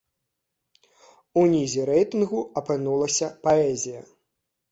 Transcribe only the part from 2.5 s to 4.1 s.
апынулася паэзія.